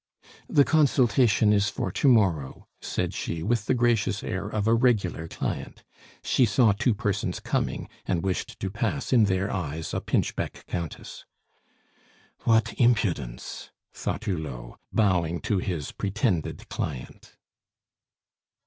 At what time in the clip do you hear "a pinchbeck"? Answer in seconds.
9.93-10.65